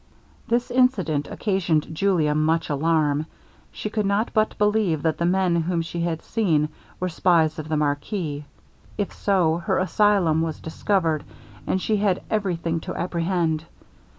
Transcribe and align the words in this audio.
This 0.47 0.71
incident 0.71 1.27
occasioned 1.29 1.93
Julia 1.93 2.33
much 2.33 2.71
alarm. 2.71 3.27
She 3.71 3.87
could 3.91 4.07
not 4.07 4.33
but 4.33 4.57
believe 4.57 5.03
that 5.03 5.19
the 5.19 5.27
men 5.27 5.55
whom 5.57 5.83
she 5.83 6.01
had 6.01 6.23
seen 6.23 6.69
were 6.99 7.07
spies 7.07 7.59
of 7.59 7.69
the 7.69 7.77
marquis; 7.77 8.45
if 8.97 9.13
so, 9.13 9.57
her 9.57 9.77
asylum 9.77 10.41
was 10.41 10.59
discovered, 10.59 11.23
and 11.67 11.79
she 11.79 11.97
had 11.97 12.23
every 12.31 12.55
thing 12.55 12.79
to 12.79 12.95
apprehend. 12.95 13.65